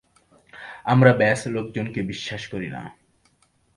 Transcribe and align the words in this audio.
আমরা 0.85 1.11
ব্যস 1.13 1.41
লোকজনকে 1.47 1.99
বিশ্বাস 2.01 2.43
করি 2.47 2.69
না। 2.69 2.81